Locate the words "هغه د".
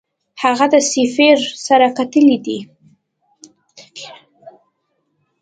0.43-0.75